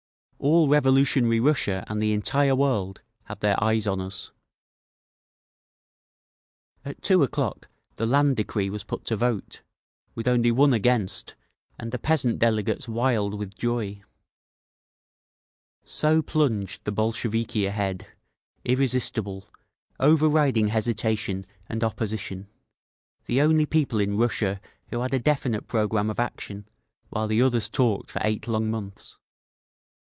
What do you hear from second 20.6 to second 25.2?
hesitation and opposition—the only people in Russia who had a